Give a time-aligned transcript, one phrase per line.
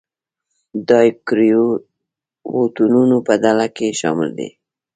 [0.87, 4.49] د ایوکریوتونو په ډله کې شامل دي.